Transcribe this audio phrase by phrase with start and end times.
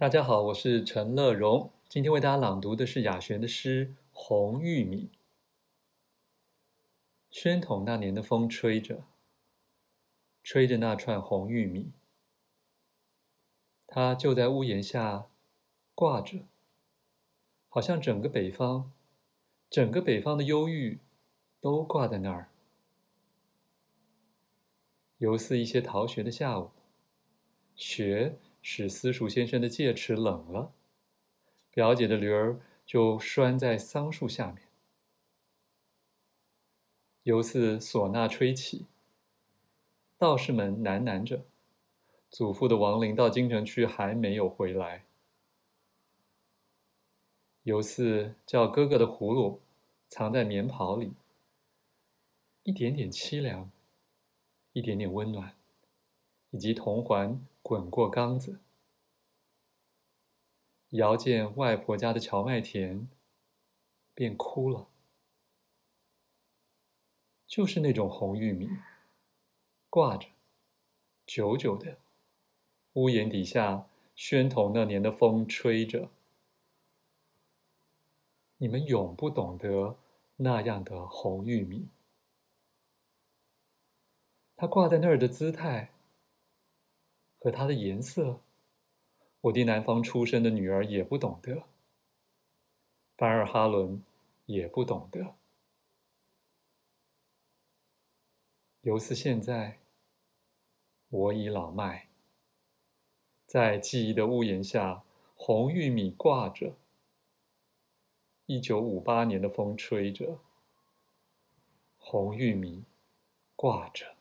[0.00, 5.10] 大家好，我是陈乐荣，今天为大家朗读的是雅璇的诗《红玉米》。
[7.30, 9.04] 宣统那年的风吹着，
[10.42, 11.92] 吹着那串红玉米，
[13.86, 15.26] 它就在屋檐下
[15.94, 16.46] 挂着，
[17.68, 18.90] 好像整个北方，
[19.68, 20.98] 整个北方的忧郁
[21.60, 22.48] 都挂在那儿。
[25.18, 26.70] 犹似一些逃学的下午，
[27.76, 30.72] 雪使私塾先生的戒尺冷了，
[31.70, 34.62] 表姐的驴儿就拴在桑树下面。
[37.22, 38.86] 犹似唢呐吹起，
[40.16, 41.44] 道士们喃喃着，
[42.30, 45.04] 祖父的亡灵到京城去还没有回来。
[47.62, 49.60] 犹似叫哥哥的葫芦
[50.08, 51.12] 藏在棉袍里，
[52.62, 53.70] 一点点凄凉。
[54.72, 55.56] 一点点温暖，
[56.50, 58.60] 以及铜环滚过缸子，
[60.90, 63.08] 遥见外婆家的荞麦田，
[64.14, 64.88] 便哭了。
[67.46, 68.68] 就是那种红玉米，
[69.88, 70.28] 挂着，
[71.26, 71.98] 久久的，
[72.92, 76.10] 屋檐底下，宣统那年的风吹着。
[78.58, 79.96] 你们永不懂得
[80.36, 81.88] 那样的红玉米。
[84.54, 85.90] 它挂在那儿的姿态
[87.40, 88.42] 和它的颜色，
[89.40, 91.64] 我的南方出生的女儿也不懂得，
[93.16, 94.04] 班尔哈伦
[94.44, 95.34] 也不懂得。
[98.82, 99.78] 犹似现在，
[101.08, 102.08] 我已老迈，
[103.46, 105.02] 在记忆的屋檐下，
[105.34, 106.74] 红玉米挂着，
[108.44, 110.38] 一九五八年的风吹着，
[111.96, 112.84] 红玉米
[113.56, 114.19] 挂着。